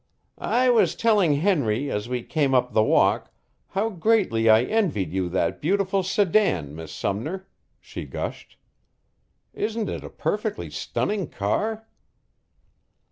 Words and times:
"I 0.39 0.71
was 0.71 0.95
telling 0.95 1.35
Henry 1.35 1.91
as 1.91 2.09
we 2.09 2.23
came 2.23 2.55
up 2.55 2.73
the 2.73 2.81
walk 2.81 3.31
how 3.67 3.91
greatly 3.91 4.49
I 4.49 4.63
envied 4.63 5.13
you 5.13 5.29
that 5.29 5.61
beautiful 5.61 6.01
sedan, 6.01 6.73
Miss 6.73 6.91
Sumner," 6.91 7.47
she 7.79 8.05
gushed. 8.05 8.57
"Isn't 9.53 9.89
it 9.89 10.03
a 10.03 10.09
perfectly 10.09 10.71
stunning 10.71 11.27
car?" 11.27 11.87